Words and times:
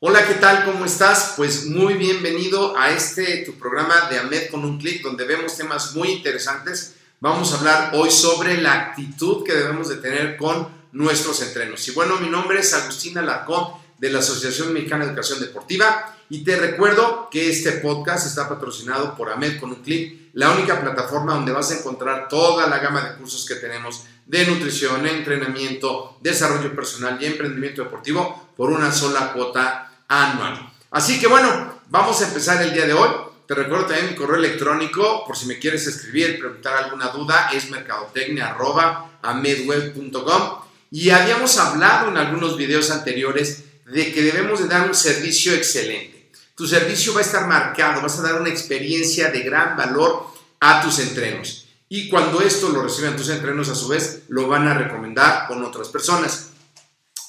Hola, 0.00 0.24
¿qué 0.28 0.34
tal? 0.34 0.64
¿Cómo 0.64 0.84
estás? 0.84 1.34
Pues 1.36 1.66
muy 1.66 1.94
bienvenido 1.94 2.78
a 2.78 2.92
este 2.92 3.38
tu 3.38 3.54
programa 3.54 4.08
de 4.08 4.20
AMED 4.20 4.48
con 4.48 4.64
un 4.64 4.78
clic, 4.78 5.02
donde 5.02 5.24
vemos 5.24 5.56
temas 5.56 5.96
muy 5.96 6.10
interesantes. 6.10 6.94
Vamos 7.18 7.52
a 7.52 7.58
hablar 7.58 7.90
hoy 7.94 8.08
sobre 8.12 8.62
la 8.62 8.74
actitud 8.74 9.42
que 9.42 9.54
debemos 9.54 9.88
de 9.88 9.96
tener 9.96 10.36
con 10.36 10.68
nuestros 10.92 11.42
entrenos. 11.42 11.88
Y 11.88 11.90
bueno, 11.90 12.20
mi 12.20 12.28
nombre 12.28 12.60
es 12.60 12.72
Agustina 12.74 13.22
Alarcón 13.22 13.72
de 13.98 14.10
la 14.10 14.20
Asociación 14.20 14.72
Mexicana 14.72 15.02
de 15.02 15.10
Educación 15.10 15.40
Deportiva 15.40 16.16
y 16.30 16.44
te 16.44 16.54
recuerdo 16.54 17.28
que 17.28 17.50
este 17.50 17.72
podcast 17.72 18.24
está 18.24 18.48
patrocinado 18.48 19.16
por 19.16 19.32
AMED 19.32 19.58
con 19.58 19.70
un 19.70 19.82
clic, 19.82 20.30
la 20.34 20.52
única 20.52 20.80
plataforma 20.80 21.34
donde 21.34 21.50
vas 21.50 21.72
a 21.72 21.78
encontrar 21.80 22.28
toda 22.28 22.68
la 22.68 22.78
gama 22.78 23.02
de 23.02 23.16
cursos 23.16 23.44
que 23.44 23.56
tenemos 23.56 24.04
de 24.26 24.46
nutrición, 24.46 25.04
entrenamiento, 25.08 26.18
desarrollo 26.20 26.72
personal 26.72 27.18
y 27.20 27.26
emprendimiento 27.26 27.82
deportivo 27.82 28.50
por 28.56 28.70
una 28.70 28.92
sola 28.92 29.32
cuota 29.32 29.87
anual. 30.08 30.72
Así 30.90 31.20
que 31.20 31.28
bueno, 31.28 31.80
vamos 31.88 32.20
a 32.20 32.26
empezar 32.28 32.60
el 32.62 32.72
día 32.72 32.86
de 32.86 32.94
hoy. 32.94 33.10
Te 33.46 33.54
recuerdo 33.54 33.86
también 33.86 34.10
mi 34.10 34.16
correo 34.16 34.36
electrónico 34.36 35.24
por 35.26 35.36
si 35.36 35.46
me 35.46 35.58
quieres 35.58 35.86
escribir, 35.86 36.38
preguntar 36.38 36.76
alguna 36.76 37.08
duda, 37.08 37.50
es 37.52 37.70
mercadotecnia.amedweb.com. 37.70 40.68
Y 40.90 41.10
habíamos 41.10 41.58
hablado 41.58 42.08
en 42.08 42.16
algunos 42.16 42.56
videos 42.56 42.90
anteriores 42.90 43.64
de 43.86 44.12
que 44.12 44.22
debemos 44.22 44.60
de 44.60 44.68
dar 44.68 44.86
un 44.86 44.94
servicio 44.94 45.52
excelente. 45.54 46.30
Tu 46.54 46.66
servicio 46.66 47.12
va 47.14 47.20
a 47.20 47.22
estar 47.22 47.46
marcado, 47.46 48.02
vas 48.02 48.18
a 48.18 48.22
dar 48.22 48.40
una 48.40 48.50
experiencia 48.50 49.30
de 49.30 49.40
gran 49.40 49.76
valor 49.76 50.26
a 50.60 50.82
tus 50.82 50.98
entrenos. 50.98 51.66
Y 51.88 52.08
cuando 52.08 52.40
esto 52.40 52.68
lo 52.68 52.82
reciben 52.82 53.16
tus 53.16 53.30
entrenos, 53.30 53.68
a 53.68 53.74
su 53.74 53.88
vez, 53.88 54.24
lo 54.28 54.48
van 54.48 54.68
a 54.68 54.74
recomendar 54.74 55.46
con 55.46 55.64
otras 55.64 55.88
personas. 55.88 56.50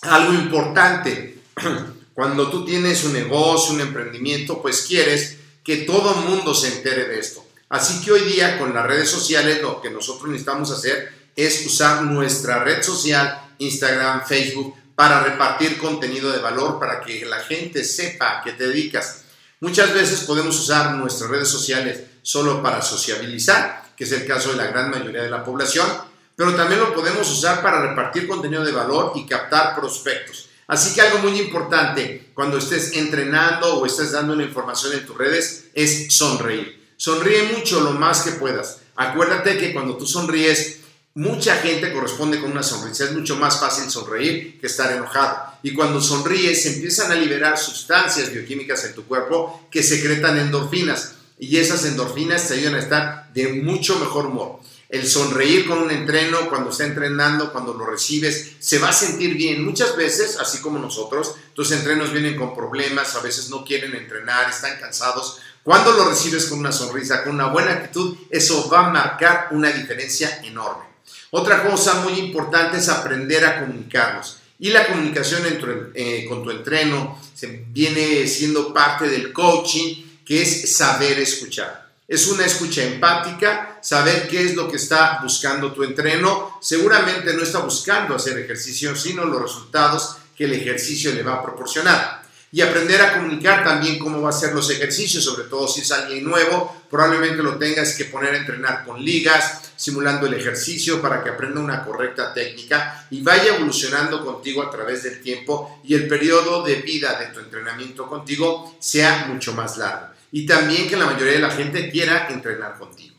Algo 0.02 0.34
importante, 0.34 1.42
cuando 2.20 2.50
tú 2.50 2.66
tienes 2.66 3.06
un 3.06 3.14
negocio, 3.14 3.74
un 3.74 3.80
emprendimiento, 3.80 4.62
pues 4.62 4.82
quieres 4.82 5.38
que 5.64 5.78
todo 5.78 6.20
el 6.20 6.30
mundo 6.30 6.54
se 6.54 6.68
entere 6.68 7.06
de 7.06 7.18
esto. 7.18 7.46
Así 7.70 8.04
que 8.04 8.12
hoy 8.12 8.24
día 8.24 8.60
con 8.60 8.74
las 8.74 8.86
redes 8.86 9.10
sociales 9.10 9.62
lo 9.62 9.80
que 9.80 9.90
nosotros 9.90 10.28
necesitamos 10.28 10.70
hacer 10.70 11.30
es 11.34 11.66
usar 11.66 12.02
nuestra 12.02 12.62
red 12.62 12.84
social, 12.84 13.54
Instagram, 13.60 14.28
Facebook, 14.28 14.76
para 14.96 15.24
repartir 15.24 15.78
contenido 15.78 16.30
de 16.30 16.40
valor, 16.40 16.78
para 16.78 17.00
que 17.00 17.26
la 17.26 17.40
gente 17.40 17.86
sepa 17.86 18.42
que 18.44 18.52
te 18.52 18.68
dedicas. 18.68 19.22
Muchas 19.62 19.94
veces 19.94 20.26
podemos 20.26 20.60
usar 20.60 20.96
nuestras 20.96 21.30
redes 21.30 21.48
sociales 21.48 22.02
solo 22.22 22.62
para 22.62 22.82
sociabilizar, 22.82 23.94
que 23.96 24.04
es 24.04 24.12
el 24.12 24.28
caso 24.28 24.52
de 24.52 24.58
la 24.58 24.68
gran 24.68 24.92
mayoría 24.92 25.24
de 25.24 25.30
la 25.30 25.46
población, 25.46 25.88
pero 26.36 26.54
también 26.54 26.82
lo 26.82 26.94
podemos 26.94 27.32
usar 27.32 27.62
para 27.62 27.82
repartir 27.82 28.28
contenido 28.28 28.66
de 28.66 28.74
valor 28.74 29.14
y 29.16 29.26
captar 29.26 29.74
prospectos. 29.74 30.49
Así 30.70 30.94
que 30.94 31.02
algo 31.02 31.18
muy 31.28 31.40
importante 31.40 32.30
cuando 32.36 32.60
estés 32.60 32.94
entrenando 32.94 33.80
o 33.80 33.86
estés 33.88 34.12
dando 34.12 34.34
una 34.34 34.44
información 34.44 34.94
en 34.94 35.04
tus 35.04 35.18
redes 35.18 35.66
es 35.74 36.14
sonreír. 36.14 36.94
Sonríe 36.96 37.42
mucho 37.56 37.82
lo 37.82 37.92
más 37.94 38.22
que 38.22 38.34
puedas. 38.34 38.82
Acuérdate 38.96 39.58
que 39.58 39.74
cuando 39.74 39.98
tú 39.98 40.06
sonríes, 40.06 40.82
mucha 41.16 41.56
gente 41.56 41.92
corresponde 41.92 42.40
con 42.40 42.52
una 42.52 42.62
sonrisa. 42.62 43.06
Es 43.06 43.14
mucho 43.14 43.36
más 43.36 43.60
fácil 43.60 43.90
sonreír 43.90 44.60
que 44.60 44.68
estar 44.68 44.92
enojado. 44.92 45.54
Y 45.64 45.74
cuando 45.74 46.00
sonríes, 46.00 46.64
empiezan 46.68 47.12
a 47.12 47.16
liberar 47.16 47.58
sustancias 47.58 48.32
bioquímicas 48.32 48.86
en 48.86 48.94
tu 48.94 49.06
cuerpo 49.06 49.68
que 49.72 49.82
secretan 49.82 50.38
endorfinas. 50.38 51.16
Y 51.40 51.58
esas 51.58 51.84
endorfinas 51.86 52.48
te 52.48 52.54
ayudan 52.54 52.76
a 52.76 52.80
estar 52.80 53.34
de 53.34 53.54
mucho 53.54 53.98
mejor 53.98 54.28
humor. 54.28 54.60
El 54.90 55.08
sonreír 55.08 55.68
con 55.68 55.78
un 55.78 55.92
entreno, 55.92 56.50
cuando 56.50 56.72
está 56.72 56.84
entrenando, 56.84 57.52
cuando 57.52 57.76
lo 57.76 57.86
recibes, 57.86 58.54
se 58.60 58.80
va 58.80 58.90
a 58.90 58.94
sentir 58.94 59.36
bien. 59.36 59.64
Muchas 59.64 59.96
veces, 59.96 60.38
así 60.40 60.58
como 60.62 60.80
nosotros, 60.80 61.36
tus 61.54 61.72
entrenos 61.72 62.12
vienen 62.12 62.36
con 62.36 62.56
problemas, 62.56 63.16
a 63.16 63.22
veces 63.22 63.52
no 63.52 63.64
quieren 63.64 63.94
entrenar, 63.94 64.50
están 64.50 64.80
cansados. 64.80 65.42
Cuando 65.62 65.92
lo 65.92 66.10
recibes 66.10 66.48
con 66.48 66.58
una 66.58 66.72
sonrisa, 66.72 67.24
con 67.24 67.36
una 67.36 67.50
buena 67.50 67.74
actitud, 67.74 68.18
eso 68.32 68.68
va 68.68 68.88
a 68.88 68.90
marcar 68.90 69.50
una 69.52 69.72
diferencia 69.72 70.42
enorme. 70.44 70.86
Otra 71.30 71.70
cosa 71.70 72.02
muy 72.02 72.14
importante 72.14 72.78
es 72.78 72.90
aprender 72.90 73.46
a 73.46 73.60
comunicarnos. 73.60 74.38
Y 74.58 74.72
la 74.72 74.88
comunicación 74.88 75.46
entre, 75.46 75.92
eh, 75.94 76.26
con 76.28 76.44
tu 76.44 76.50
entreno 76.50 77.22
se 77.36 77.64
viene 77.70 78.28
siendo 78.28 78.74
parte 78.74 79.08
del 79.08 79.32
coaching, 79.32 80.24
que 80.26 80.42
es 80.42 80.76
saber 80.76 81.20
escuchar. 81.20 81.89
Es 82.10 82.26
una 82.26 82.44
escucha 82.44 82.82
empática, 82.82 83.78
saber 83.84 84.28
qué 84.28 84.44
es 84.44 84.56
lo 84.56 84.68
que 84.68 84.78
está 84.78 85.20
buscando 85.22 85.72
tu 85.72 85.84
entreno. 85.84 86.58
Seguramente 86.60 87.36
no 87.36 87.44
está 87.44 87.60
buscando 87.60 88.16
hacer 88.16 88.36
ejercicio, 88.40 88.96
sino 88.96 89.26
los 89.26 89.44
resultados 89.44 90.18
que 90.36 90.46
el 90.46 90.54
ejercicio 90.54 91.14
le 91.14 91.22
va 91.22 91.36
a 91.36 91.44
proporcionar. 91.44 92.24
Y 92.52 92.62
aprender 92.62 93.00
a 93.00 93.14
comunicar 93.14 93.64
también 93.64 94.00
cómo 94.00 94.24
va 94.24 94.32
a 94.32 94.34
ser 94.34 94.54
los 94.54 94.72
ejercicios, 94.72 95.24
sobre 95.24 95.44
todo 95.44 95.68
si 95.68 95.82
es 95.82 95.92
alguien 95.92 96.24
nuevo, 96.24 96.82
probablemente 96.90 97.44
lo 97.44 97.60
tengas 97.60 97.94
que 97.94 98.06
poner 98.06 98.34
a 98.34 98.38
entrenar 98.38 98.86
con 98.86 99.06
ligas, 99.06 99.72
simulando 99.76 100.26
el 100.26 100.34
ejercicio 100.34 101.00
para 101.00 101.24
que 101.24 101.30
aprenda 101.30 101.62
una 101.62 101.86
correcta 101.86 102.34
técnica 102.34 103.06
y 103.12 103.22
vaya 103.22 103.56
evolucionando 103.56 104.26
contigo 104.26 104.64
a 104.64 104.72
través 104.72 105.04
del 105.04 105.22
tiempo 105.22 105.80
y 105.84 105.94
el 105.94 106.08
periodo 106.08 106.64
de 106.64 106.78
vida 106.78 107.20
de 107.20 107.28
tu 107.28 107.40
entrenamiento 107.40 108.08
contigo 108.08 108.76
sea 108.80 109.26
mucho 109.28 109.54
más 109.54 109.78
largo 109.78 110.19
y 110.32 110.46
también 110.46 110.88
que 110.88 110.96
la 110.96 111.06
mayoría 111.06 111.34
de 111.34 111.40
la 111.40 111.52
gente 111.52 111.90
quiera 111.90 112.28
entrenar 112.30 112.78
contigo. 112.78 113.16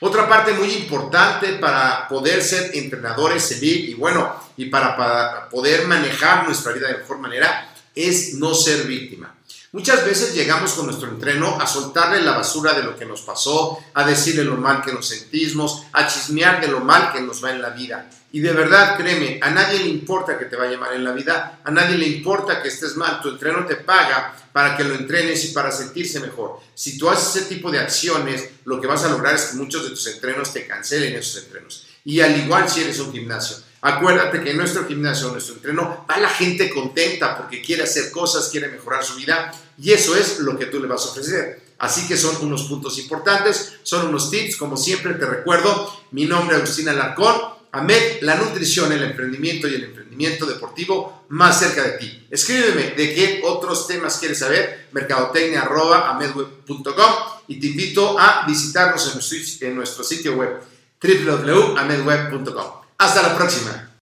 Otra 0.00 0.28
parte 0.28 0.52
muy 0.52 0.68
importante 0.72 1.54
para 1.54 2.08
poder 2.08 2.42
ser 2.42 2.72
entrenadores 2.74 3.52
elite 3.52 3.90
y 3.90 3.94
bueno, 3.94 4.34
y 4.56 4.66
para, 4.66 4.96
para 4.96 5.48
poder 5.48 5.86
manejar 5.86 6.44
nuestra 6.44 6.72
vida 6.72 6.88
de 6.88 6.98
mejor 6.98 7.18
manera 7.18 7.72
es 7.94 8.34
no 8.34 8.54
ser 8.54 8.84
víctima. 8.84 9.32
Muchas 9.74 10.04
veces 10.04 10.34
llegamos 10.34 10.72
con 10.74 10.84
nuestro 10.84 11.08
entreno 11.08 11.58
a 11.58 11.66
soltarle 11.66 12.20
la 12.20 12.32
basura 12.32 12.74
de 12.74 12.82
lo 12.82 12.94
que 12.94 13.06
nos 13.06 13.22
pasó, 13.22 13.78
a 13.94 14.04
decirle 14.04 14.44
lo 14.44 14.58
mal 14.58 14.82
que 14.82 14.92
nos 14.92 15.08
sentimos, 15.08 15.84
a 15.94 16.06
chismear 16.06 16.60
de 16.60 16.68
lo 16.68 16.80
mal 16.80 17.10
que 17.10 17.22
nos 17.22 17.42
va 17.42 17.52
en 17.52 17.62
la 17.62 17.70
vida. 17.70 18.10
Y 18.32 18.40
de 18.40 18.52
verdad, 18.52 18.98
créeme, 18.98 19.38
a 19.40 19.48
nadie 19.48 19.78
le 19.78 19.88
importa 19.88 20.38
que 20.38 20.44
te 20.44 20.56
vaya 20.56 20.76
mal 20.76 20.94
en 20.94 21.04
la 21.04 21.12
vida, 21.12 21.60
a 21.64 21.70
nadie 21.70 21.96
le 21.96 22.06
importa 22.06 22.60
que 22.60 22.68
estés 22.68 22.96
mal, 22.96 23.20
tu 23.22 23.30
entreno 23.30 23.64
te 23.64 23.76
paga 23.76 24.34
para 24.52 24.76
que 24.76 24.84
lo 24.84 24.94
entrenes 24.94 25.44
y 25.44 25.48
para 25.48 25.72
sentirse 25.72 26.20
mejor. 26.20 26.60
Si 26.74 26.98
tú 26.98 27.08
haces 27.08 27.36
ese 27.36 27.54
tipo 27.54 27.70
de 27.70 27.78
acciones, 27.78 28.50
lo 28.64 28.80
que 28.80 28.86
vas 28.86 29.04
a 29.04 29.08
lograr 29.08 29.34
es 29.34 29.46
que 29.46 29.56
muchos 29.56 29.84
de 29.84 29.90
tus 29.90 30.06
entrenos 30.06 30.52
te 30.52 30.66
cancelen 30.66 31.14
esos 31.14 31.44
entrenos. 31.44 31.86
Y 32.04 32.20
al 32.20 32.36
igual 32.38 32.68
si 32.68 32.82
eres 32.82 32.98
un 32.98 33.12
gimnasio. 33.12 33.56
Acuérdate 33.80 34.42
que 34.42 34.50
en 34.50 34.58
nuestro 34.58 34.86
gimnasio, 34.86 35.26
en 35.26 35.32
nuestro 35.32 35.56
entreno, 35.56 36.06
va 36.08 36.16
la 36.18 36.28
gente 36.28 36.70
contenta 36.70 37.36
porque 37.36 37.60
quiere 37.60 37.82
hacer 37.82 38.12
cosas, 38.12 38.48
quiere 38.48 38.68
mejorar 38.68 39.04
su 39.04 39.16
vida 39.16 39.52
y 39.76 39.90
eso 39.90 40.16
es 40.16 40.38
lo 40.38 40.56
que 40.56 40.66
tú 40.66 40.78
le 40.78 40.86
vas 40.86 41.04
a 41.04 41.10
ofrecer. 41.10 41.60
Así 41.78 42.06
que 42.06 42.16
son 42.16 42.36
unos 42.46 42.64
puntos 42.64 42.96
importantes, 43.00 43.72
son 43.82 44.06
unos 44.06 44.30
tips, 44.30 44.56
como 44.56 44.76
siempre 44.76 45.14
te 45.14 45.26
recuerdo, 45.26 45.92
mi 46.12 46.26
nombre 46.26 46.54
es 46.54 46.62
Agustín 46.62 46.88
Alarcón, 46.88 47.34
AMED, 47.72 48.20
la 48.20 48.36
nutrición, 48.36 48.92
el 48.92 49.02
emprendimiento 49.02 49.66
y 49.66 49.74
el 49.74 49.84
deportivo 50.46 51.24
más 51.28 51.58
cerca 51.58 51.82
de 51.82 51.98
ti. 51.98 52.26
Escríbeme 52.30 52.90
de 52.90 53.14
qué 53.14 53.42
otros 53.44 53.86
temas 53.86 54.18
quieres 54.18 54.38
saber, 54.38 54.88
mercadotecnia.amedweb.com 54.92 57.12
y 57.48 57.60
te 57.60 57.66
invito 57.68 58.18
a 58.18 58.44
visitarnos 58.46 59.06
en 59.08 59.14
nuestro, 59.14 59.66
en 59.66 59.76
nuestro 59.76 60.04
sitio 60.04 60.34
web 60.34 60.60
www.amedweb.com. 61.02 62.66
Hasta 62.98 63.22
la 63.22 63.34
próxima. 63.36 63.88